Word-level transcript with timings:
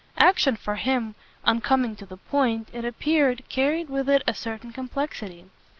Action, 0.17 0.55
for 0.55 0.77
him, 0.77 1.13
on 1.45 1.61
coming 1.61 1.95
to 1.95 2.07
the 2.07 2.17
point, 2.17 2.69
it 2.73 2.83
appeared, 2.83 3.47
carried 3.49 3.87
with 3.87 4.09
it 4.09 4.23
a 4.25 4.33
certain 4.33 4.71
complexity. 4.73 5.45